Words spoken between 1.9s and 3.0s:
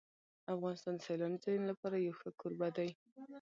یو ښه کوربه دی.